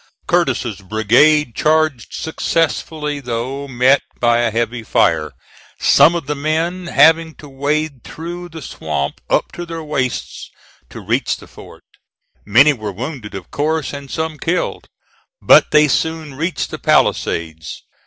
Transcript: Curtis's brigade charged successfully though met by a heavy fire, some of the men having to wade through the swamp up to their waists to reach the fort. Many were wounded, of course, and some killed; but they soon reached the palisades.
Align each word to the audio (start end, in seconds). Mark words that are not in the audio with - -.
Curtis's 0.25 0.81
brigade 0.81 1.53
charged 1.55 2.11
successfully 2.15 3.19
though 3.19 3.67
met 3.67 4.01
by 4.19 4.39
a 4.39 4.49
heavy 4.49 4.81
fire, 4.81 5.31
some 5.79 6.15
of 6.15 6.25
the 6.25 6.33
men 6.33 6.87
having 6.87 7.35
to 7.35 7.47
wade 7.47 8.03
through 8.03 8.49
the 8.49 8.63
swamp 8.63 9.21
up 9.29 9.51
to 9.51 9.63
their 9.63 9.83
waists 9.83 10.49
to 10.89 11.01
reach 11.01 11.37
the 11.37 11.45
fort. 11.45 11.83
Many 12.43 12.73
were 12.73 12.91
wounded, 12.91 13.35
of 13.35 13.51
course, 13.51 13.93
and 13.93 14.09
some 14.09 14.39
killed; 14.39 14.87
but 15.39 15.69
they 15.69 15.87
soon 15.87 16.33
reached 16.33 16.71
the 16.71 16.79
palisades. 16.79 17.83